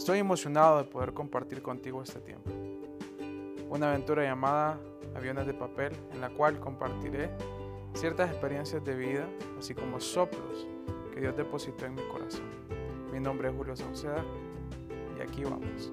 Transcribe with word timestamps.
Estoy 0.00 0.18
emocionado 0.18 0.78
de 0.78 0.84
poder 0.84 1.12
compartir 1.12 1.60
contigo 1.60 2.02
este 2.02 2.20
tiempo. 2.20 2.50
Una 3.68 3.90
aventura 3.90 4.24
llamada 4.24 4.80
Aviones 5.14 5.46
de 5.46 5.52
Papel 5.52 5.92
en 6.14 6.22
la 6.22 6.30
cual 6.30 6.58
compartiré 6.58 7.28
ciertas 7.92 8.30
experiencias 8.30 8.82
de 8.82 8.96
vida, 8.96 9.28
así 9.58 9.74
como 9.74 10.00
soplos 10.00 10.66
que 11.12 11.20
Dios 11.20 11.36
depositó 11.36 11.84
en 11.84 11.96
mi 11.96 12.02
corazón. 12.08 12.48
Mi 13.12 13.20
nombre 13.20 13.50
es 13.50 13.54
Julio 13.54 13.76
Sauceda 13.76 14.24
y 15.18 15.20
aquí 15.20 15.44
vamos. 15.44 15.92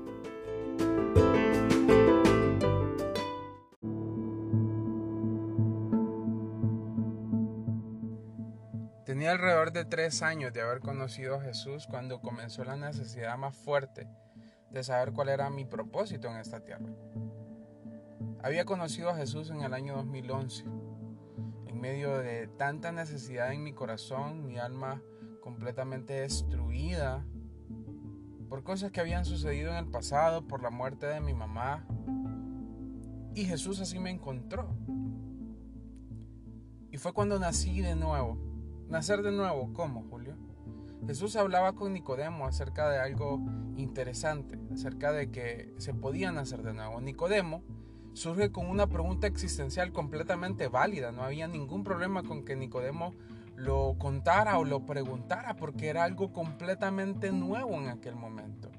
Tenía 9.17 9.31
alrededor 9.31 9.71
de 9.71 9.83
tres 9.83 10.21
años 10.21 10.53
de 10.53 10.61
haber 10.61 10.79
conocido 10.79 11.37
a 11.37 11.41
Jesús 11.41 11.87
cuando 11.89 12.21
comenzó 12.21 12.63
la 12.63 12.75
necesidad 12.75 13.35
más 13.35 13.55
fuerte 13.55 14.07
de 14.69 14.83
saber 14.83 15.11
cuál 15.11 15.29
era 15.29 15.49
mi 15.49 15.65
propósito 15.65 16.27
en 16.27 16.37
esta 16.37 16.59
tierra. 16.59 16.85
Había 18.43 18.65
conocido 18.65 19.09
a 19.09 19.15
Jesús 19.15 19.49
en 19.49 19.63
el 19.63 19.73
año 19.73 19.95
2011. 19.95 20.65
En 21.65 21.81
medio 21.81 22.19
de 22.19 22.45
tanta 22.59 22.91
necesidad 22.91 23.51
en 23.53 23.63
mi 23.63 23.73
corazón, 23.73 24.45
mi 24.45 24.59
alma 24.59 25.01
completamente 25.41 26.13
destruida 26.13 27.25
por 28.49 28.63
cosas 28.63 28.91
que 28.91 29.01
habían 29.01 29.25
sucedido 29.25 29.71
en 29.71 29.77
el 29.77 29.87
pasado, 29.87 30.45
por 30.45 30.61
la 30.61 30.69
muerte 30.69 31.07
de 31.07 31.21
mi 31.21 31.33
mamá. 31.33 31.87
Y 33.33 33.45
Jesús 33.45 33.79
así 33.79 33.97
me 33.97 34.11
encontró. 34.11 34.77
Y 36.91 36.97
fue 36.97 37.13
cuando 37.13 37.39
nací 37.39 37.81
de 37.81 37.95
nuevo 37.95 38.46
Nacer 38.89 39.21
de 39.21 39.33
nuevo, 39.33 39.73
¿cómo, 39.73 40.05
Julio? 40.09 40.37
Jesús 41.05 41.35
hablaba 41.35 41.73
con 41.73 41.91
Nicodemo 41.91 42.45
acerca 42.45 42.89
de 42.89 42.99
algo 42.99 43.39
interesante, 43.75 44.57
acerca 44.73 45.11
de 45.11 45.29
que 45.29 45.73
se 45.77 45.93
podía 45.93 46.31
nacer 46.31 46.63
de 46.63 46.73
nuevo. 46.73 47.01
Nicodemo 47.01 47.63
surge 48.13 48.51
con 48.51 48.67
una 48.67 48.87
pregunta 48.87 49.27
existencial 49.27 49.91
completamente 49.91 50.69
válida. 50.69 51.11
No 51.11 51.23
había 51.23 51.49
ningún 51.49 51.83
problema 51.83 52.23
con 52.23 52.45
que 52.45 52.55
Nicodemo 52.55 53.13
lo 53.57 53.95
contara 53.99 54.57
o 54.57 54.63
lo 54.63 54.85
preguntara 54.85 55.57
porque 55.57 55.89
era 55.89 56.05
algo 56.05 56.31
completamente 56.31 57.33
nuevo 57.33 57.73
en 57.73 57.89
aquel 57.89 58.15
momento. 58.15 58.71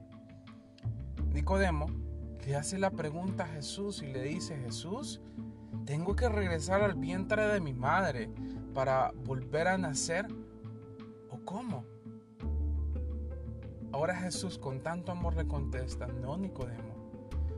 Nicodemo 1.34 1.86
le 2.46 2.56
hace 2.56 2.78
la 2.78 2.90
pregunta 2.90 3.44
a 3.44 3.48
Jesús 3.48 4.02
y 4.02 4.06
le 4.06 4.22
dice, 4.22 4.56
Jesús, 4.56 5.20
tengo 5.84 6.16
que 6.16 6.30
regresar 6.30 6.82
al 6.82 6.94
vientre 6.94 7.46
de 7.46 7.60
mi 7.60 7.74
madre 7.74 8.30
para 8.78 9.10
volver 9.24 9.66
a 9.66 9.76
nacer? 9.76 10.28
¿O 11.30 11.38
cómo? 11.44 11.84
Ahora 13.90 14.14
Jesús 14.14 14.56
con 14.56 14.84
tanto 14.84 15.10
amor 15.10 15.34
le 15.34 15.48
contesta, 15.48 16.06
no 16.06 16.36
Nicodemo, 16.36 16.94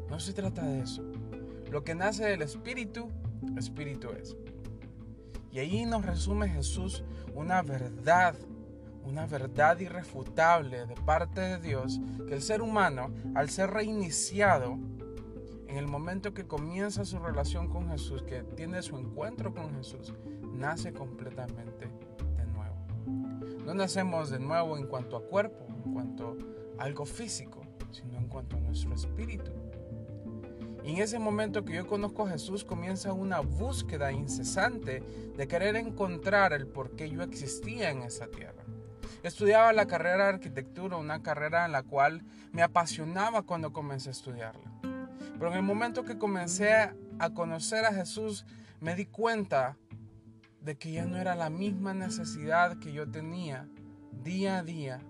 no 0.09 0.19
se 0.19 0.33
trata 0.33 0.65
de 0.65 0.81
eso. 0.81 1.03
Lo 1.71 1.85
que 1.85 1.95
nace 1.95 2.25
del 2.25 2.41
Espíritu, 2.41 3.11
Espíritu 3.59 4.09
es. 4.19 4.35
Y 5.53 5.59
ahí 5.59 5.85
nos 5.85 6.07
resume 6.07 6.48
Jesús 6.48 7.05
una 7.35 7.61
verdad, 7.61 8.35
una 9.05 9.27
verdad 9.27 9.79
irrefutable 9.79 10.87
de 10.87 10.95
parte 10.95 11.43
de 11.43 11.59
Dios, 11.59 12.01
que 12.29 12.33
el 12.33 12.41
ser 12.41 12.63
humano, 12.63 13.11
al 13.35 13.51
ser 13.51 13.73
reiniciado, 13.73 14.79
en 15.69 15.77
el 15.77 15.87
momento 15.87 16.33
que 16.33 16.47
comienza 16.47 17.05
su 17.05 17.19
relación 17.19 17.69
con 17.69 17.91
Jesús, 17.91 18.23
que 18.23 18.43
tiene 18.43 18.81
su 18.81 18.97
encuentro 18.97 19.53
con 19.53 19.75
Jesús, 19.77 20.15
nace 20.61 20.92
completamente 20.92 21.86
de 22.36 22.47
nuevo. 22.47 22.77
No 23.64 23.72
nacemos 23.72 24.28
de 24.28 24.39
nuevo 24.39 24.77
en 24.77 24.86
cuanto 24.86 25.17
a 25.17 25.25
cuerpo, 25.25 25.67
en 25.84 25.92
cuanto 25.94 26.36
a 26.78 26.83
algo 26.84 27.06
físico, 27.06 27.62
sino 27.91 28.19
en 28.19 28.28
cuanto 28.28 28.56
a 28.56 28.61
nuestro 28.61 28.94
espíritu. 28.94 29.50
Y 30.85 30.92
en 30.92 30.98
ese 30.98 31.18
momento 31.18 31.64
que 31.64 31.74
yo 31.74 31.86
conozco 31.86 32.27
a 32.27 32.30
Jesús 32.30 32.64
comienza 32.64 33.12
una 33.14 33.40
búsqueda 33.40 34.12
incesante 34.12 35.02
de 35.36 35.48
querer 35.48 35.77
encontrar 35.77 36.52
el 36.52 36.67
por 36.67 36.95
qué 36.95 37.08
yo 37.08 37.23
existía 37.23 37.90
en 37.90 38.02
esa 38.02 38.27
tierra. 38.27 38.64
Estudiaba 39.23 39.73
la 39.73 39.86
carrera 39.86 40.24
de 40.24 40.35
arquitectura, 40.35 40.96
una 40.96 41.23
carrera 41.23 41.64
en 41.64 41.73
la 41.73 41.83
cual 41.83 42.23
me 42.52 42.62
apasionaba 42.62 43.42
cuando 43.42 43.73
comencé 43.73 44.11
a 44.11 44.12
estudiarla. 44.12 44.70
Pero 44.83 45.51
en 45.52 45.56
el 45.56 45.62
momento 45.62 46.05
que 46.05 46.18
comencé 46.18 46.73
a 46.73 47.30
conocer 47.35 47.85
a 47.86 47.95
Jesús, 47.95 48.45
me 48.80 48.95
di 48.95 49.06
cuenta 49.06 49.77
de 50.63 50.77
que 50.77 50.93
ya 50.93 51.07
no 51.07 51.17
era 51.17 51.35
la 51.35 51.51
misma 51.51 51.95
necesidad 51.95 52.79
que 52.79 52.93
yo 52.93 53.11
tenía 53.11 53.69
día 54.23 54.59
a 54.59 54.63
día. 54.63 55.01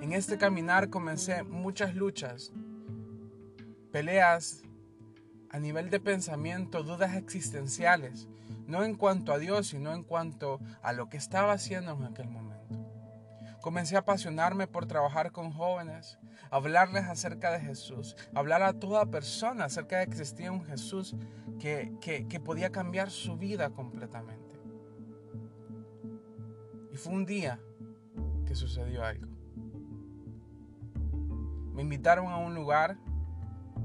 En 0.00 0.12
este 0.12 0.38
caminar 0.38 0.90
comencé 0.90 1.42
muchas 1.42 1.94
luchas, 1.94 2.52
peleas 3.92 4.62
a 5.50 5.58
nivel 5.58 5.90
de 5.90 6.00
pensamiento, 6.00 6.82
dudas 6.82 7.16
existenciales, 7.16 8.28
no 8.66 8.84
en 8.84 8.94
cuanto 8.94 9.32
a 9.32 9.38
Dios, 9.38 9.68
sino 9.68 9.92
en 9.92 10.04
cuanto 10.04 10.60
a 10.82 10.92
lo 10.92 11.08
que 11.08 11.16
estaba 11.16 11.52
haciendo 11.52 11.92
en 11.92 12.04
aquel 12.04 12.28
momento. 12.28 12.79
Comencé 13.60 13.96
a 13.96 14.00
apasionarme 14.00 14.66
por 14.66 14.86
trabajar 14.86 15.32
con 15.32 15.52
jóvenes, 15.52 16.18
hablarles 16.50 17.04
acerca 17.04 17.50
de 17.50 17.60
Jesús, 17.60 18.16
hablar 18.34 18.62
a 18.62 18.72
toda 18.72 19.06
persona 19.06 19.66
acerca 19.66 19.98
de 19.98 20.06
que 20.06 20.12
existía 20.12 20.50
un 20.50 20.64
Jesús 20.64 21.14
que, 21.58 21.92
que 22.00 22.40
podía 22.40 22.70
cambiar 22.70 23.10
su 23.10 23.36
vida 23.36 23.70
completamente. 23.70 24.58
Y 26.92 26.96
fue 26.96 27.12
un 27.12 27.26
día 27.26 27.60
que 28.46 28.54
sucedió 28.54 29.04
algo. 29.04 29.28
Me 31.74 31.82
invitaron 31.82 32.26
a 32.26 32.38
un 32.38 32.54
lugar 32.54 32.98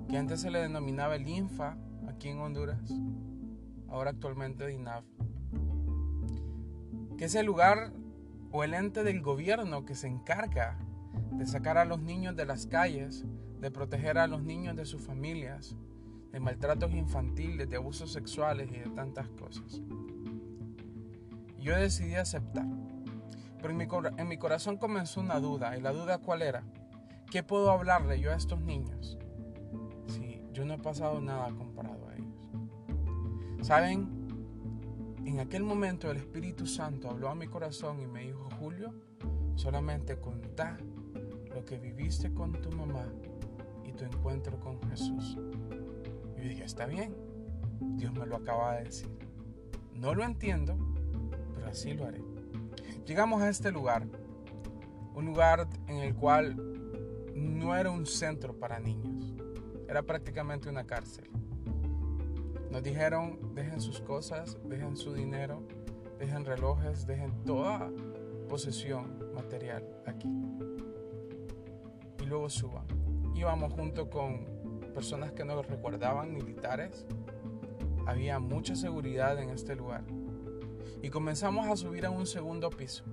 que 0.10 0.18
antes 0.18 0.42
se 0.42 0.52
le 0.52 0.60
denominaba 0.60 1.16
el 1.16 1.28
INFA 1.28 1.78
aquí 2.08 2.30
en 2.30 2.40
Honduras, 2.40 2.92
ahora 3.90 4.12
actualmente 4.12 4.68
DINAF. 4.68 5.06
Que 7.18 7.26
ese 7.26 7.44
lugar 7.44 7.94
o 8.56 8.64
el 8.64 8.74
ente 8.74 9.04
del 9.04 9.22
gobierno 9.22 9.84
que 9.84 9.96
se 9.96 10.08
encarga 10.08 10.78
de 11.34 11.46
sacar 11.46 11.78
a 11.78 11.84
los 11.84 12.00
niños 12.00 12.38
de 12.38 12.46
las 12.46 12.68
calles, 12.68 13.26
de 13.60 13.70
proteger 13.70 14.18
a 14.18 14.28
los 14.28 14.44
niños 14.44 14.78
de 14.78 14.86
sus 14.86 15.02
familias, 15.02 15.76
de 16.32 16.40
maltratos 16.40 16.94
infantiles, 16.94 17.70
de 17.70 17.76
abusos 17.76 18.14
sexuales 18.14 18.70
y 18.72 18.80
de 18.80 18.90
tantas 18.92 19.28
cosas. 19.28 19.82
Yo 21.60 21.76
decidí 21.76 22.16
aceptar, 22.16 22.66
pero 23.58 23.72
en 23.72 23.78
mi, 23.78 23.88
en 24.18 24.28
mi 24.30 24.38
corazón 24.38 24.78
comenzó 24.78 25.20
una 25.20 25.42
duda, 25.42 25.78
y 25.78 25.82
la 25.82 25.92
duda 25.92 26.20
cuál 26.20 26.42
era, 26.42 26.64
¿qué 27.30 27.44
puedo 27.44 27.72
hablarle 27.72 28.22
yo 28.22 28.32
a 28.32 28.38
estos 28.38 28.62
niños 28.62 29.18
si 30.08 30.42
yo 30.54 30.64
no 30.64 30.76
he 30.76 30.80
pasado 30.80 31.20
nada 31.20 31.50
comparado 31.50 32.08
a 32.08 32.16
ellos? 32.16 33.68
¿Saben? 33.68 34.25
En 35.26 35.40
aquel 35.40 35.64
momento 35.64 36.12
el 36.12 36.18
Espíritu 36.18 36.68
Santo 36.68 37.10
habló 37.10 37.30
a 37.30 37.36
mi 37.36 37.48
corazón 37.48 38.00
y 38.00 38.06
me 38.06 38.22
dijo, 38.22 38.48
Julio, 38.60 38.94
solamente 39.56 40.20
contá 40.20 40.78
lo 41.54 41.66
que 41.66 41.80
viviste 41.80 42.32
con 42.32 42.54
tu 42.54 42.72
mamá 42.72 43.08
y 43.84 43.92
tu 43.92 44.06
encuentro 44.06 44.60
con 44.60 44.80
Jesús. 44.84 45.36
Y 46.38 46.44
yo 46.44 46.50
dije, 46.50 46.64
está 46.64 46.86
bien, 46.86 47.16
Dios 47.98 48.14
me 48.14 48.28
lo 48.28 48.36
acaba 48.36 48.76
de 48.76 48.84
decir. 48.84 49.10
No 49.96 50.14
lo 50.14 50.24
entiendo, 50.24 50.78
pero 51.56 51.68
así 51.68 51.94
lo 51.94 52.06
haré. 52.06 52.22
Llegamos 53.08 53.42
a 53.42 53.50
este 53.50 53.72
lugar, 53.72 54.06
un 55.16 55.26
lugar 55.26 55.68
en 55.88 55.98
el 55.98 56.14
cual 56.14 56.56
no 57.34 57.76
era 57.76 57.90
un 57.90 58.06
centro 58.06 58.60
para 58.60 58.80
niños, 58.80 59.34
era 59.90 60.04
prácticamente 60.04 60.70
una 60.70 60.86
cárcel. 60.86 61.26
Nos 62.70 62.84
dijeron, 62.84 63.54
dejen 63.54 63.80
sus 63.80 64.02
cosas, 64.02 64.58
dejen 64.66 64.98
su 64.98 65.14
dinero, 65.14 65.64
dejen 66.20 66.46
relojes, 66.46 67.06
dejen 67.06 67.44
toda 67.44 67.90
posesión 68.50 69.34
material 69.34 69.88
aquí. 70.06 70.30
Y 72.20 72.26
luego 72.26 72.50
suban. 72.50 72.86
Íbamos 73.36 73.74
junto 73.74 74.10
con 74.10 74.46
personas 74.94 75.32
que 75.32 75.46
nos 75.46 75.66
recordaban, 75.68 76.34
militares. 76.34 77.06
Había 78.08 78.40
mucha 78.40 78.76
seguridad 78.76 79.40
en 79.40 79.50
este 79.50 79.76
lugar. 79.76 80.04
Y 81.02 81.10
comenzamos 81.10 81.68
a 81.68 81.76
subir 81.76 82.06
a 82.06 82.10
un 82.10 82.26
segundo 82.26 82.70
piso. 82.70 83.04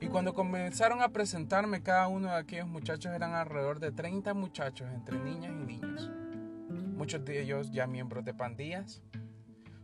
Y 0.00 0.06
cuando 0.08 0.34
comenzaron 0.34 1.02
a 1.02 1.08
presentarme 1.08 1.82
cada 1.82 2.08
uno 2.08 2.28
de 2.28 2.36
aquellos 2.36 2.68
muchachos 2.68 3.12
eran 3.12 3.32
alrededor 3.32 3.80
de 3.80 3.90
30 3.90 4.34
muchachos 4.34 4.88
entre 4.92 5.18
niñas 5.18 5.52
y 5.52 5.66
niños 5.66 6.10
muchos 7.04 7.22
de 7.22 7.42
ellos 7.42 7.70
ya 7.70 7.86
miembros 7.86 8.24
de 8.24 8.32
pandillas, 8.32 9.02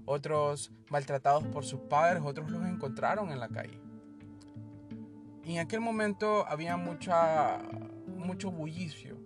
otros 0.06 0.72
maltratados 0.88 1.44
por 1.48 1.66
sus 1.66 1.80
padres, 1.80 2.22
otros 2.24 2.50
los 2.50 2.64
encontraron 2.64 3.30
en 3.30 3.38
la 3.38 3.50
calle. 3.50 3.78
Y 5.44 5.52
en 5.52 5.58
aquel 5.58 5.80
momento 5.80 6.46
había 6.48 6.78
mucha, 6.78 7.58
mucho 8.16 8.50
bullicio. 8.50 9.18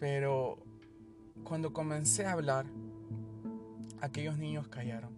Pero 0.00 0.64
cuando 1.44 1.74
comencé 1.74 2.24
a 2.24 2.32
hablar, 2.32 2.64
aquellos 4.00 4.38
niños 4.38 4.68
callaron. 4.68 5.14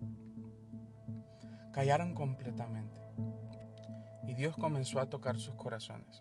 Callaron 1.72 2.14
completamente. 2.14 3.00
Y 4.26 4.34
Dios 4.34 4.56
comenzó 4.56 4.98
a 4.98 5.08
tocar 5.08 5.38
sus 5.38 5.54
corazones. 5.54 6.20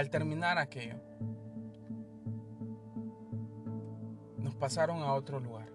Al 0.00 0.08
terminar 0.08 0.56
aquello, 0.56 0.94
nos 4.38 4.54
pasaron 4.54 5.02
a 5.02 5.12
otro 5.12 5.40
lugar, 5.40 5.68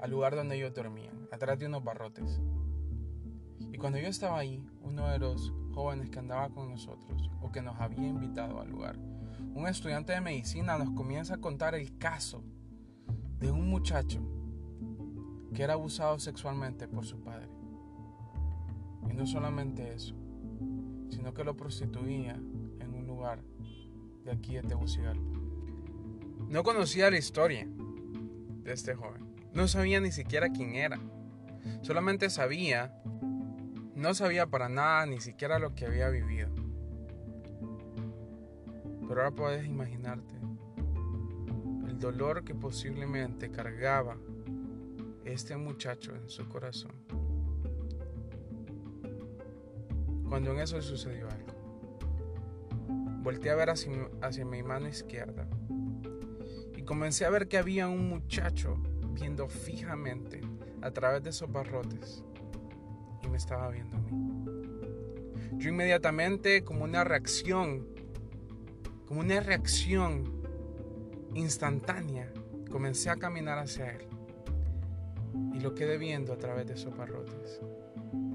al 0.00 0.10
lugar 0.10 0.34
donde 0.34 0.56
ellos 0.56 0.74
dormían, 0.74 1.28
atrás 1.30 1.56
de 1.60 1.66
unos 1.66 1.84
barrotes. 1.84 2.40
Y 3.72 3.78
cuando 3.78 4.00
yo 4.00 4.08
estaba 4.08 4.40
ahí, 4.40 4.60
uno 4.82 5.06
de 5.06 5.20
los 5.20 5.52
jóvenes 5.72 6.10
que 6.10 6.18
andaba 6.18 6.48
con 6.48 6.68
nosotros 6.68 7.30
o 7.40 7.52
que 7.52 7.62
nos 7.62 7.80
había 7.80 8.08
invitado 8.08 8.60
al 8.60 8.68
lugar, 8.68 8.96
un 9.54 9.68
estudiante 9.68 10.12
de 10.12 10.20
medicina 10.20 10.76
nos 10.76 10.90
comienza 10.90 11.34
a 11.34 11.40
contar 11.40 11.76
el 11.76 11.96
caso 11.96 12.42
de 13.38 13.52
un 13.52 13.70
muchacho 13.70 14.20
que 15.54 15.62
era 15.62 15.74
abusado 15.74 16.18
sexualmente 16.18 16.88
por 16.88 17.06
su 17.06 17.20
padre. 17.20 17.50
Y 19.08 19.14
no 19.14 19.28
solamente 19.28 19.94
eso, 19.94 20.16
sino 21.08 21.32
que 21.32 21.44
lo 21.44 21.56
prostituía 21.56 22.36
de 23.20 24.30
aquí 24.32 24.54
de 24.54 24.62
Tegucigalpa. 24.62 25.38
No 26.48 26.62
conocía 26.62 27.10
la 27.10 27.18
historia 27.18 27.68
de 27.68 28.72
este 28.72 28.94
joven. 28.94 29.36
No 29.52 29.68
sabía 29.68 30.00
ni 30.00 30.10
siquiera 30.10 30.48
quién 30.50 30.74
era. 30.74 30.98
Solamente 31.82 32.30
sabía, 32.30 32.94
no 33.94 34.14
sabía 34.14 34.46
para 34.46 34.70
nada 34.70 35.04
ni 35.04 35.20
siquiera 35.20 35.58
lo 35.58 35.74
que 35.74 35.84
había 35.84 36.08
vivido. 36.08 36.48
Pero 39.06 39.22
ahora 39.22 39.30
puedes 39.32 39.66
imaginarte 39.66 40.34
el 41.86 41.98
dolor 41.98 42.42
que 42.42 42.54
posiblemente 42.54 43.50
cargaba 43.50 44.16
este 45.24 45.58
muchacho 45.58 46.16
en 46.16 46.30
su 46.30 46.48
corazón. 46.48 46.92
Cuando 50.26 50.52
en 50.52 50.60
eso 50.60 50.80
sucedió 50.80 51.28
algo. 51.28 51.49
Volté 53.22 53.50
a 53.50 53.54
ver 53.54 53.68
hacia, 53.70 54.44
mi 54.44 54.62
mano 54.62 54.88
izquierda 54.88 55.46
y 56.74 56.82
comencé 56.82 57.26
a 57.26 57.30
ver 57.30 57.48
que 57.48 57.58
había 57.58 57.86
un 57.86 58.08
muchacho 58.08 58.76
viendo 59.12 59.48
fijamente 59.48 60.40
a 60.80 60.90
través 60.90 61.22
de 61.22 61.30
esos 61.30 61.52
barrotes 61.52 62.24
y 63.22 63.28
me 63.28 63.36
estaba 63.36 63.68
viendo 63.68 63.98
a 63.98 64.00
mí. 64.00 64.20
Yo 65.58 65.68
inmediatamente, 65.68 66.64
como 66.64 66.84
una 66.84 67.04
reacción, 67.04 67.86
como 69.06 69.20
una 69.20 69.40
reacción 69.40 70.42
instantánea, 71.34 72.32
comencé 72.70 73.10
a 73.10 73.16
caminar 73.16 73.58
hacia 73.58 73.90
él 73.90 74.06
y 75.52 75.60
lo 75.60 75.74
quedé 75.74 75.98
viendo 75.98 76.32
a 76.32 76.38
través 76.38 76.66
de 76.66 76.74
esos 76.74 76.96
barrotes. 76.96 77.60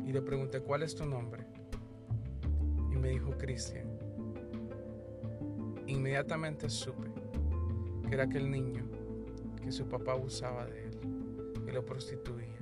Y 0.05 0.13
le 0.13 0.21
pregunté, 0.21 0.61
¿cuál 0.61 0.83
es 0.83 0.93
tu 0.93 1.05
nombre? 1.05 1.47
Y 2.91 2.97
me 2.97 3.09
dijo, 3.09 3.31
Cristian. 3.31 3.94
Inmediatamente 5.87 6.69
supe 6.69 7.07
que 8.07 8.13
era 8.15 8.23
aquel 8.23 8.49
niño 8.49 8.85
que 9.63 9.71
su 9.71 9.87
papá 9.87 10.13
abusaba 10.13 10.65
de 10.65 10.85
él 10.85 10.99
y 11.67 11.71
lo 11.71 11.85
prostituía. 11.85 12.55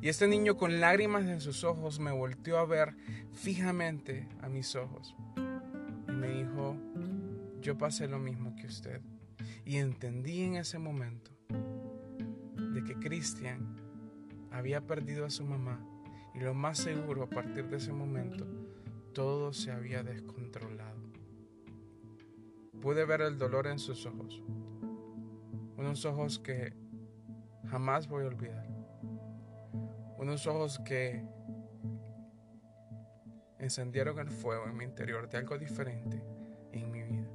Y 0.00 0.08
este 0.08 0.26
niño 0.26 0.56
con 0.56 0.80
lágrimas 0.80 1.24
en 1.26 1.40
sus 1.40 1.64
ojos 1.64 2.00
me 2.00 2.10
volteó 2.10 2.58
a 2.58 2.66
ver 2.66 2.94
fijamente 3.32 4.28
a 4.40 4.48
mis 4.48 4.74
ojos 4.74 5.14
y 6.08 6.12
me 6.12 6.28
dijo, 6.28 6.76
yo 7.60 7.78
pasé 7.78 8.08
lo 8.08 8.18
mismo 8.18 8.54
que 8.56 8.66
usted. 8.66 9.00
Y 9.64 9.76
entendí 9.76 10.42
en 10.42 10.56
ese 10.56 10.78
momento 10.78 11.30
de 11.48 12.84
que 12.84 12.94
Cristian 12.94 13.76
había 14.50 14.80
perdido 14.80 15.24
a 15.24 15.30
su 15.30 15.44
mamá 15.44 15.80
y 16.34 16.40
lo 16.40 16.54
más 16.54 16.78
seguro 16.78 17.24
a 17.24 17.30
partir 17.30 17.68
de 17.68 17.78
ese 17.78 17.92
momento 17.92 18.46
todo 19.12 19.52
se 19.52 19.72
había 19.72 20.02
descontrolado. 20.02 20.45
Pude 22.86 23.04
ver 23.04 23.20
el 23.20 23.36
dolor 23.36 23.66
en 23.66 23.80
sus 23.80 24.06
ojos, 24.06 24.40
unos 25.76 26.04
ojos 26.04 26.38
que 26.38 26.72
jamás 27.68 28.06
voy 28.06 28.22
a 28.22 28.28
olvidar, 28.28 28.64
unos 30.18 30.46
ojos 30.46 30.78
que 30.84 31.20
encendieron 33.58 34.20
el 34.20 34.30
fuego 34.30 34.66
en 34.66 34.76
mi 34.76 34.84
interior 34.84 35.28
de 35.28 35.36
algo 35.36 35.58
diferente 35.58 36.22
en 36.70 36.92
mi 36.92 37.02
vida. 37.02 37.28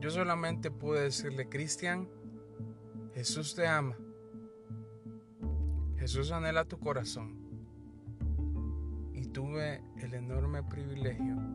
Yo 0.00 0.10
solamente 0.10 0.70
pude 0.70 1.04
decirle, 1.04 1.48
Cristian, 1.48 2.10
Jesús 3.14 3.54
te 3.54 3.66
ama. 3.66 3.96
Jesús 5.96 6.30
anhela 6.30 6.66
tu 6.66 6.78
corazón. 6.78 7.38
Y 9.14 9.28
tuve 9.28 9.82
el 9.96 10.12
enorme 10.12 10.62
privilegio 10.62 11.47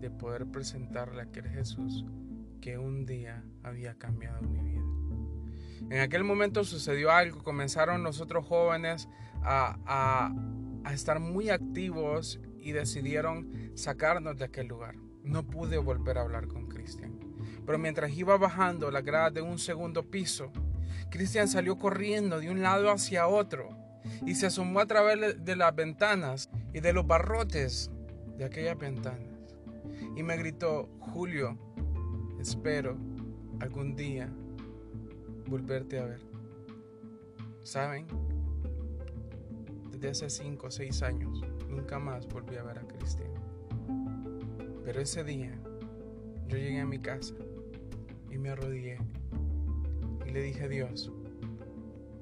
de 0.00 0.10
poder 0.10 0.46
presentarle 0.46 1.20
a 1.20 1.24
aquel 1.24 1.48
Jesús 1.48 2.04
que 2.60 2.78
un 2.78 3.06
día 3.06 3.44
había 3.62 3.94
cambiado 3.94 4.42
mi 4.42 4.60
vida. 4.60 4.82
En 5.90 6.00
aquel 6.00 6.24
momento 6.24 6.64
sucedió 6.64 7.10
algo, 7.10 7.42
comenzaron 7.42 8.02
los 8.02 8.20
otros 8.20 8.46
jóvenes 8.46 9.08
a, 9.42 9.78
a, 9.86 10.34
a 10.84 10.92
estar 10.92 11.20
muy 11.20 11.50
activos 11.50 12.40
y 12.58 12.72
decidieron 12.72 13.70
sacarnos 13.74 14.36
de 14.36 14.46
aquel 14.46 14.66
lugar. 14.66 14.96
No 15.22 15.44
pude 15.44 15.78
volver 15.78 16.18
a 16.18 16.22
hablar 16.22 16.48
con 16.48 16.66
Cristian. 16.66 17.18
Pero 17.64 17.78
mientras 17.78 18.12
iba 18.12 18.36
bajando 18.36 18.90
la 18.90 19.00
grada 19.02 19.30
de 19.30 19.42
un 19.42 19.58
segundo 19.58 20.10
piso, 20.10 20.50
Cristian 21.10 21.48
salió 21.48 21.78
corriendo 21.78 22.40
de 22.40 22.50
un 22.50 22.62
lado 22.62 22.90
hacia 22.90 23.26
otro 23.26 23.68
y 24.24 24.34
se 24.34 24.46
asomó 24.46 24.80
a 24.80 24.86
través 24.86 25.44
de 25.44 25.56
las 25.56 25.74
ventanas 25.74 26.50
y 26.72 26.80
de 26.80 26.92
los 26.92 27.06
barrotes 27.06 27.90
de 28.36 28.44
aquellas 28.44 28.78
ventanas. 28.78 29.35
Y 30.16 30.22
me 30.22 30.36
gritó, 30.38 30.88
Julio, 31.12 31.58
espero 32.40 32.96
algún 33.60 33.94
día 33.94 34.32
volverte 35.46 35.98
a 35.98 36.06
ver. 36.06 36.20
¿Saben? 37.62 38.06
Desde 39.90 40.08
hace 40.08 40.30
cinco 40.30 40.68
o 40.68 40.70
seis 40.70 41.02
años 41.02 41.42
nunca 41.68 41.98
más 41.98 42.26
volví 42.28 42.56
a 42.56 42.62
ver 42.62 42.78
a 42.78 42.86
Cristian. 42.86 43.30
Pero 44.84 45.00
ese 45.00 45.22
día 45.22 45.52
yo 46.48 46.56
llegué 46.56 46.80
a 46.80 46.86
mi 46.86 46.98
casa 46.98 47.34
y 48.30 48.38
me 48.38 48.48
arrodillé 48.48 48.98
y 50.26 50.30
le 50.30 50.42
dije, 50.42 50.66
Dios, 50.66 51.12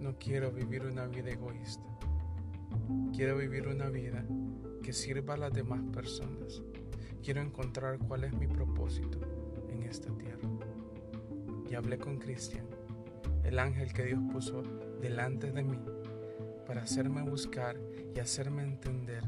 no 0.00 0.18
quiero 0.18 0.50
vivir 0.50 0.84
una 0.84 1.06
vida 1.06 1.30
egoísta. 1.30 1.84
Quiero 3.14 3.38
vivir 3.38 3.68
una 3.68 3.88
vida 3.88 4.24
que 4.82 4.92
sirva 4.92 5.34
a 5.34 5.36
las 5.38 5.52
demás 5.52 5.80
personas. 5.92 6.60
Quiero 7.24 7.40
encontrar 7.40 7.98
cuál 8.00 8.24
es 8.24 8.34
mi 8.34 8.46
propósito 8.46 9.18
en 9.70 9.84
esta 9.84 10.12
tierra. 10.12 10.46
Y 11.70 11.74
hablé 11.74 11.96
con 11.96 12.18
Cristian, 12.18 12.66
el 13.44 13.58
ángel 13.58 13.94
que 13.94 14.04
Dios 14.04 14.20
puso 14.30 14.62
delante 15.00 15.50
de 15.50 15.62
mí, 15.62 15.80
para 16.66 16.82
hacerme 16.82 17.22
buscar 17.22 17.80
y 18.14 18.20
hacerme 18.20 18.62
entender 18.62 19.24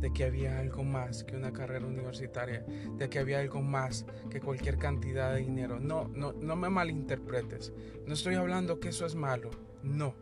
de 0.00 0.12
que 0.12 0.24
había 0.24 0.58
algo 0.58 0.82
más 0.82 1.22
que 1.22 1.36
una 1.36 1.52
carrera 1.52 1.86
universitaria, 1.86 2.66
de 2.96 3.08
que 3.08 3.20
había 3.20 3.38
algo 3.38 3.62
más 3.62 4.04
que 4.30 4.40
cualquier 4.40 4.76
cantidad 4.76 5.32
de 5.32 5.42
dinero. 5.42 5.78
No, 5.78 6.08
no, 6.08 6.32
no 6.32 6.56
me 6.56 6.68
malinterpretes. 6.68 7.72
No 8.04 8.14
estoy 8.14 8.34
hablando 8.34 8.80
que 8.80 8.88
eso 8.88 9.06
es 9.06 9.14
malo. 9.14 9.50
No. 9.84 10.16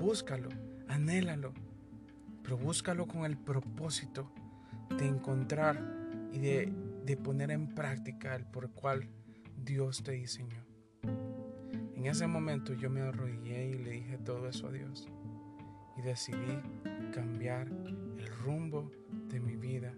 Búscalo, 0.00 0.48
anhélalo, 0.88 1.52
pero 2.42 2.56
búscalo 2.56 3.06
con 3.06 3.24
el 3.24 3.36
propósito 3.36 4.28
de 4.98 5.06
encontrar 5.06 6.05
y 6.32 6.38
de, 6.38 6.72
de 7.04 7.16
poner 7.16 7.50
en 7.50 7.74
práctica 7.74 8.34
el 8.34 8.44
por 8.44 8.70
cual 8.70 9.08
Dios 9.56 10.02
te 10.02 10.12
diseñó. 10.12 10.64
En 11.94 12.06
ese 12.06 12.26
momento 12.26 12.74
yo 12.74 12.90
me 12.90 13.00
arrodillé 13.00 13.68
y 13.70 13.74
le 13.74 13.90
dije 13.90 14.18
todo 14.18 14.48
eso 14.48 14.68
a 14.68 14.72
Dios 14.72 15.08
y 15.96 16.02
decidí 16.02 16.60
cambiar 17.12 17.68
el 17.68 18.26
rumbo 18.44 18.90
de 19.28 19.40
mi 19.40 19.56
vida 19.56 19.94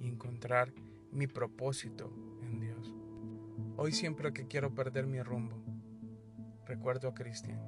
y 0.00 0.08
encontrar 0.08 0.72
mi 1.10 1.26
propósito 1.26 2.10
en 2.42 2.58
Dios. 2.58 2.94
Hoy 3.76 3.92
siempre 3.92 4.32
que 4.32 4.46
quiero 4.46 4.74
perder 4.74 5.06
mi 5.06 5.22
rumbo, 5.22 5.62
recuerdo 6.66 7.08
a 7.08 7.14
Cristian. 7.14 7.60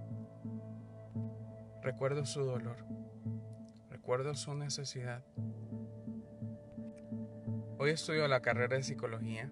Recuerdo 1.83 2.25
su 2.25 2.43
dolor. 2.43 2.79
Recuerdo 3.91 4.35
su 4.35 4.55
necesidad. 4.55 5.23
Hoy 7.77 7.91
estudio 7.91 8.29
la 8.29 8.41
carrera 8.41 8.77
de 8.77 8.85
psicología. 8.85 9.51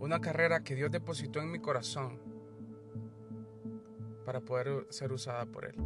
Una 0.00 0.20
carrera 0.20 0.64
que 0.64 0.74
Dios 0.74 0.90
depositó 0.90 1.40
en 1.40 1.52
mi 1.52 1.60
corazón 1.60 2.18
para 4.26 4.40
poder 4.40 4.88
ser 4.90 5.12
usada 5.12 5.46
por 5.46 5.66
Él. 5.66 5.76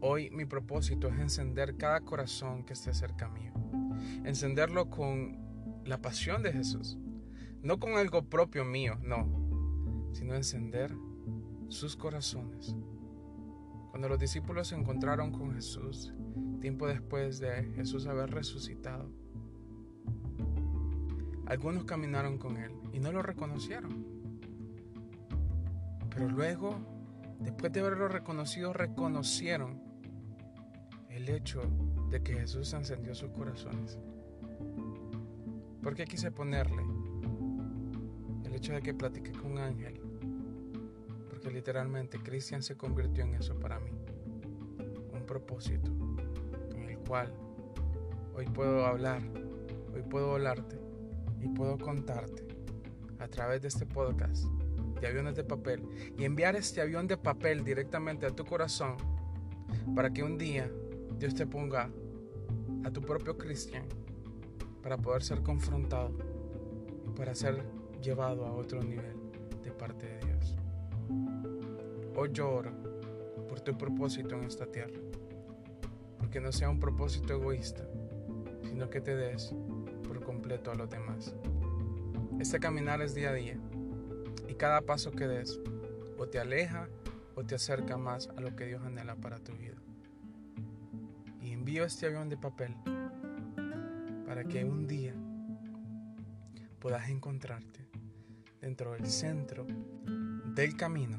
Hoy 0.00 0.28
mi 0.30 0.44
propósito 0.44 1.08
es 1.08 1.18
encender 1.18 1.76
cada 1.78 2.02
corazón 2.02 2.64
que 2.64 2.74
esté 2.74 2.92
cerca 2.92 3.30
mío. 3.30 3.52
Encenderlo 4.24 4.90
con 4.90 5.38
la 5.86 6.02
pasión 6.02 6.42
de 6.42 6.52
Jesús. 6.52 6.98
No 7.62 7.80
con 7.80 7.92
algo 7.92 8.28
propio 8.28 8.66
mío, 8.66 8.98
no. 9.02 10.10
Sino 10.12 10.34
encender 10.34 10.94
sus 11.68 11.96
corazones. 11.96 12.76
Cuando 13.88 14.10
los 14.10 14.18
discípulos 14.18 14.68
se 14.68 14.74
encontraron 14.74 15.32
con 15.32 15.54
Jesús, 15.54 16.12
tiempo 16.58 16.86
después 16.86 17.38
de 17.40 17.64
Jesús 17.74 18.06
haber 18.06 18.30
resucitado. 18.30 19.10
Algunos 21.46 21.84
caminaron 21.84 22.38
con 22.38 22.56
él 22.56 22.72
y 22.92 23.00
no 23.00 23.10
lo 23.10 23.22
reconocieron. 23.22 24.04
Pero 26.10 26.28
luego, 26.28 26.78
después 27.40 27.72
de 27.72 27.80
haberlo 27.80 28.08
reconocido, 28.08 28.72
reconocieron 28.72 29.80
el 31.08 31.28
hecho 31.28 31.62
de 32.10 32.22
que 32.22 32.34
Jesús 32.34 32.72
encendió 32.74 33.14
sus 33.14 33.30
corazones. 33.30 33.98
¿Por 35.82 35.94
qué 35.94 36.04
quise 36.04 36.30
ponerle 36.30 36.82
el 38.44 38.54
hecho 38.54 38.72
de 38.72 38.82
que 38.82 38.92
platiqué 38.92 39.32
con 39.32 39.52
un 39.52 39.58
ángel? 39.58 40.00
Porque 41.30 41.50
literalmente 41.50 42.18
Cristian 42.18 42.62
se 42.62 42.76
convirtió 42.76 43.24
en 43.24 43.34
eso 43.34 43.58
para 43.58 43.78
mí. 43.78 43.90
Un 45.14 45.24
propósito 45.24 45.90
hoy 48.34 48.44
puedo 48.52 48.84
hablar, 48.84 49.22
hoy 49.94 50.02
puedo 50.02 50.32
hablarte 50.32 50.78
y 51.40 51.48
puedo 51.48 51.78
contarte 51.78 52.46
a 53.18 53.28
través 53.28 53.62
de 53.62 53.68
este 53.68 53.86
podcast 53.86 54.44
de 55.00 55.06
aviones 55.06 55.34
de 55.34 55.44
papel 55.44 55.88
y 56.18 56.24
enviar 56.24 56.54
este 56.56 56.82
avión 56.82 57.06
de 57.06 57.16
papel 57.16 57.64
directamente 57.64 58.26
a 58.26 58.30
tu 58.30 58.44
corazón 58.44 58.96
para 59.94 60.12
que 60.12 60.22
un 60.22 60.36
día 60.36 60.70
Dios 61.18 61.34
te 61.34 61.46
ponga 61.46 61.90
a 62.84 62.90
tu 62.90 63.00
propio 63.00 63.38
cristian 63.38 63.86
para 64.82 64.98
poder 64.98 65.22
ser 65.22 65.42
confrontado 65.42 66.12
y 67.06 67.16
para 67.16 67.34
ser 67.34 67.62
llevado 68.02 68.44
a 68.44 68.52
otro 68.52 68.82
nivel 68.82 69.16
de 69.64 69.70
parte 69.70 70.06
de 70.06 70.26
Dios. 70.26 70.56
Hoy 72.16 72.30
yo 72.32 72.50
oro 72.50 72.72
por 73.48 73.60
tu 73.60 73.76
propósito 73.78 74.34
en 74.34 74.44
esta 74.44 74.66
tierra, 74.66 75.00
porque 76.38 76.46
no 76.46 76.52
sea 76.52 76.70
un 76.70 76.78
propósito 76.78 77.32
egoísta, 77.32 77.82
sino 78.62 78.88
que 78.90 79.00
te 79.00 79.16
des 79.16 79.52
por 80.04 80.22
completo 80.22 80.70
a 80.70 80.76
los 80.76 80.88
demás. 80.88 81.34
Este 82.38 82.60
caminar 82.60 83.02
es 83.02 83.12
día 83.12 83.30
a 83.30 83.32
día 83.32 83.58
y 84.46 84.54
cada 84.54 84.82
paso 84.82 85.10
que 85.10 85.26
des 85.26 85.58
o 86.16 86.28
te 86.28 86.38
aleja 86.38 86.88
o 87.34 87.42
te 87.42 87.56
acerca 87.56 87.96
más 87.96 88.28
a 88.36 88.40
lo 88.40 88.54
que 88.54 88.66
Dios 88.66 88.84
anhela 88.84 89.16
para 89.16 89.40
tu 89.40 89.52
vida 89.54 89.74
envío 91.42 91.84
este 91.84 92.06
avión 92.06 92.28
de 92.28 92.36
papel 92.36 92.72
para 94.24 94.44
que 94.44 94.64
un 94.64 94.86
día 94.86 95.14
puedas 96.78 97.08
encontrarte 97.08 97.80
dentro 98.60 98.92
del 98.92 99.06
centro 99.06 99.66
del 100.54 100.76
camino 100.76 101.18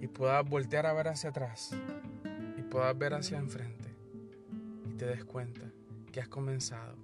y 0.00 0.06
puedas 0.06 0.48
voltear 0.48 0.86
a 0.86 0.92
ver 0.92 1.08
hacia 1.08 1.30
atrás 1.30 1.74
y 1.74 2.11
puedas 2.72 2.96
ver 2.96 3.12
hacia 3.12 3.36
enfrente 3.36 3.94
y 4.88 4.94
te 4.94 5.04
des 5.04 5.26
cuenta 5.26 5.60
que 6.10 6.22
has 6.22 6.28
comenzado 6.28 6.96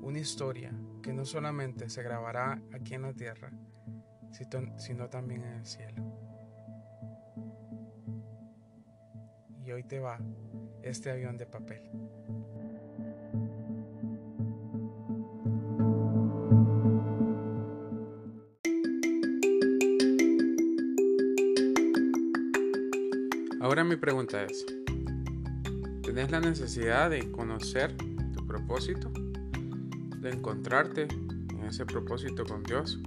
una 0.00 0.18
historia 0.18 0.72
que 1.00 1.12
no 1.12 1.24
solamente 1.24 1.88
se 1.88 2.02
grabará 2.02 2.60
aquí 2.72 2.94
en 2.94 3.02
la 3.02 3.12
tierra, 3.12 3.52
sino 4.76 5.08
también 5.08 5.44
en 5.44 5.52
el 5.52 5.64
cielo. 5.64 6.02
y 9.64 9.70
hoy 9.70 9.84
te 9.84 10.00
va 10.00 10.18
este 10.82 11.12
avión 11.12 11.36
de 11.36 11.46
papel. 11.46 11.88
Mi 23.92 23.96
pregunta 23.96 24.42
es, 24.42 24.64
¿tenés 26.02 26.30
la 26.30 26.40
necesidad 26.40 27.10
de 27.10 27.30
conocer 27.30 27.94
tu 28.34 28.46
propósito? 28.46 29.10
¿De 30.18 30.30
encontrarte 30.30 31.08
en 31.50 31.64
ese 31.64 31.84
propósito 31.84 32.44
con 32.44 32.62
Dios? 32.62 32.98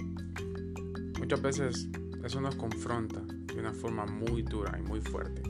Muchas 1.20 1.42
veces 1.42 1.90
eso 2.24 2.40
nos 2.40 2.56
confronta 2.56 3.20
de 3.22 3.60
una 3.60 3.74
forma 3.74 4.06
muy 4.06 4.44
dura 4.44 4.78
y 4.80 4.84
muy 4.88 5.02
fuerte 5.02 5.42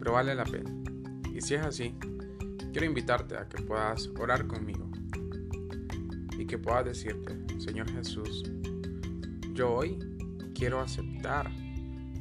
pero 0.00 0.12
vale 0.12 0.34
la 0.34 0.44
pena. 0.44 0.70
Y 1.34 1.40
si 1.42 1.54
es 1.54 1.62
así, 1.62 1.94
quiero 2.72 2.86
invitarte 2.86 3.36
a 3.36 3.46
que 3.48 3.62
puedas 3.62 4.08
orar 4.18 4.46
conmigo 4.46 4.90
y 6.38 6.46
que 6.46 6.58
puedas 6.58 6.86
decirte, 6.86 7.36
Señor 7.60 7.88
Jesús, 7.92 8.44
yo 9.52 9.74
hoy 9.74 9.98
quiero 10.54 10.80
aceptar 10.80 11.50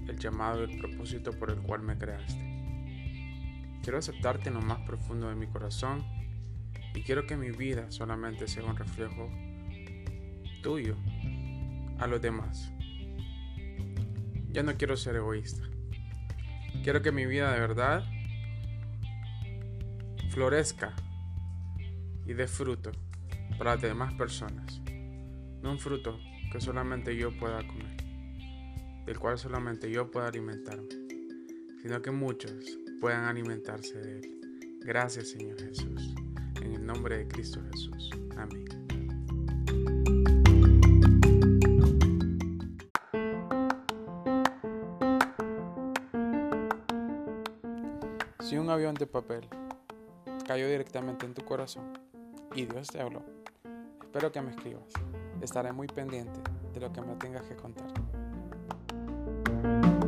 el 0.09 0.17
llamado 0.17 0.65
y 0.65 0.71
el 0.71 0.79
propósito 0.79 1.31
por 1.31 1.51
el 1.51 1.59
cual 1.61 1.81
me 1.81 1.97
creaste. 1.97 2.49
Quiero 3.83 3.99
aceptarte 3.99 4.49
en 4.49 4.55
lo 4.55 4.61
más 4.61 4.79
profundo 4.79 5.29
de 5.29 5.35
mi 5.35 5.47
corazón 5.47 6.03
y 6.93 7.01
quiero 7.03 7.25
que 7.25 7.37
mi 7.37 7.51
vida 7.51 7.89
solamente 7.91 8.47
sea 8.47 8.63
un 8.63 8.75
reflejo 8.75 9.29
tuyo 10.61 10.95
a 11.99 12.07
los 12.07 12.21
demás. 12.21 12.71
Ya 14.51 14.63
no 14.63 14.75
quiero 14.77 14.97
ser 14.97 15.15
egoísta. 15.15 15.63
Quiero 16.83 17.01
que 17.01 17.11
mi 17.11 17.25
vida 17.25 17.51
de 17.53 17.59
verdad 17.59 18.03
florezca 20.29 20.93
y 22.25 22.33
dé 22.33 22.47
fruto 22.47 22.91
para 23.57 23.73
las 23.73 23.81
demás 23.81 24.13
personas. 24.13 24.81
No 25.61 25.71
un 25.71 25.79
fruto 25.79 26.19
que 26.51 26.61
solamente 26.61 27.15
yo 27.15 27.35
pueda 27.37 27.65
comer, 27.67 27.98
del 29.09 29.17
cual 29.17 29.39
solamente 29.39 29.89
yo 29.89 30.11
pueda 30.11 30.27
alimentarme, 30.27 30.87
sino 31.81 31.99
que 31.99 32.11
muchos 32.11 32.77
puedan 33.01 33.25
alimentarse 33.25 33.97
de 33.97 34.19
él. 34.19 34.79
Gracias 34.81 35.29
Señor 35.31 35.59
Jesús. 35.59 36.13
En 36.61 36.73
el 36.73 36.85
nombre 36.85 37.17
de 37.17 37.27
Cristo 37.27 37.59
Jesús. 37.71 38.11
Amén. 38.37 38.65
Si 48.41 48.57
un 48.59 48.69
avión 48.69 48.93
de 48.93 49.07
papel 49.07 49.49
cayó 50.45 50.67
directamente 50.67 51.25
en 51.25 51.33
tu 51.33 51.43
corazón 51.43 51.93
y 52.53 52.67
Dios 52.67 52.89
te 52.89 53.01
habló, 53.01 53.25
espero 54.03 54.31
que 54.31 54.41
me 54.43 54.51
escribas. 54.51 54.93
Estaré 55.41 55.71
muy 55.71 55.87
pendiente 55.87 56.39
de 56.71 56.79
lo 56.79 56.93
que 56.93 57.01
me 57.01 57.15
tengas 57.15 57.47
que 57.47 57.55
contar. 57.55 57.91
thank 59.61 59.85
you 59.85 59.98